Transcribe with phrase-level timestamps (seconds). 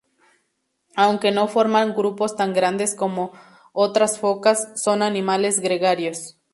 [0.95, 3.33] Aunque no forman grupos tan grandes como
[3.71, 6.39] otras focas, son animales gregarios.